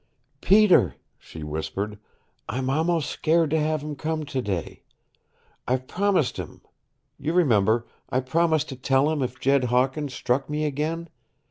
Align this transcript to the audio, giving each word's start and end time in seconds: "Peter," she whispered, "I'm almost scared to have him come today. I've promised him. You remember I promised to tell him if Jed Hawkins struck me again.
"Peter," 0.41 0.95
she 1.19 1.43
whispered, 1.43 1.99
"I'm 2.49 2.71
almost 2.71 3.07
scared 3.07 3.51
to 3.51 3.59
have 3.59 3.83
him 3.83 3.95
come 3.95 4.23
today. 4.25 4.81
I've 5.67 5.85
promised 5.85 6.37
him. 6.37 6.61
You 7.19 7.33
remember 7.33 7.85
I 8.09 8.21
promised 8.21 8.69
to 8.69 8.75
tell 8.75 9.11
him 9.11 9.21
if 9.21 9.39
Jed 9.39 9.65
Hawkins 9.65 10.15
struck 10.15 10.49
me 10.49 10.65
again. 10.65 11.07